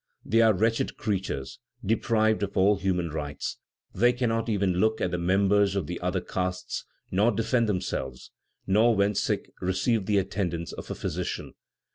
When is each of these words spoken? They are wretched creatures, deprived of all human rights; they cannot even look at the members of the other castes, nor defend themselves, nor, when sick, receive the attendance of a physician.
They 0.25 0.41
are 0.41 0.51
wretched 0.51 0.97
creatures, 0.97 1.59
deprived 1.85 2.41
of 2.41 2.57
all 2.57 2.77
human 2.77 3.11
rights; 3.11 3.59
they 3.93 4.11
cannot 4.13 4.49
even 4.49 4.79
look 4.79 4.99
at 4.99 5.11
the 5.11 5.19
members 5.19 5.75
of 5.75 5.85
the 5.85 5.99
other 5.99 6.21
castes, 6.21 6.85
nor 7.11 7.29
defend 7.31 7.69
themselves, 7.69 8.31
nor, 8.65 8.95
when 8.95 9.13
sick, 9.13 9.51
receive 9.61 10.07
the 10.07 10.17
attendance 10.17 10.73
of 10.73 10.89
a 10.89 10.95
physician. 10.95 11.53